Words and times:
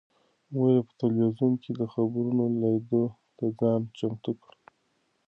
مور 0.51 0.67
یې 0.75 0.81
په 0.87 0.93
تلویزون 1.01 1.53
کې 1.61 1.71
د 1.79 1.81
خبرونو 1.93 2.43
لیدلو 2.61 3.03
ته 3.37 3.45
ځان 3.59 3.81
چمتو 3.97 4.31
کړ. 4.41 4.53